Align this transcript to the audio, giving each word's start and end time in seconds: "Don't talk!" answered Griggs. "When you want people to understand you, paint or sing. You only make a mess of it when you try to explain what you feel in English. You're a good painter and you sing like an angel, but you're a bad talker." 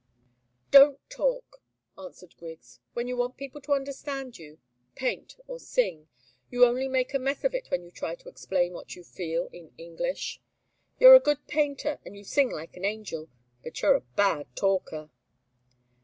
"Don't 0.71 0.99
talk!" 1.11 1.61
answered 1.95 2.35
Griggs. 2.35 2.79
"When 2.93 3.07
you 3.07 3.15
want 3.15 3.37
people 3.37 3.61
to 3.61 3.73
understand 3.73 4.39
you, 4.39 4.57
paint 4.95 5.37
or 5.45 5.59
sing. 5.59 6.09
You 6.49 6.65
only 6.65 6.87
make 6.87 7.13
a 7.13 7.19
mess 7.19 7.43
of 7.43 7.53
it 7.53 7.67
when 7.69 7.83
you 7.83 7.91
try 7.91 8.15
to 8.15 8.27
explain 8.27 8.73
what 8.73 8.95
you 8.95 9.03
feel 9.03 9.47
in 9.53 9.75
English. 9.77 10.41
You're 10.99 11.13
a 11.13 11.19
good 11.19 11.45
painter 11.45 11.99
and 12.03 12.17
you 12.17 12.23
sing 12.23 12.49
like 12.49 12.75
an 12.75 12.83
angel, 12.83 13.29
but 13.63 13.79
you're 13.83 13.93
a 13.93 14.01
bad 14.01 14.47
talker." 14.55 15.11